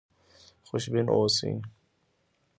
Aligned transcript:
خوشبین 0.69 1.07
اوسئ. 1.15 1.51